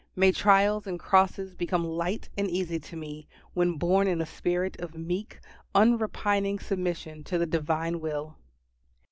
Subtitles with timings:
[0.15, 4.75] May trials and crosses become light and easy to me when borne in a spirit
[4.79, 5.39] of meek,
[5.75, 8.35] unrepining submission to the Divine will.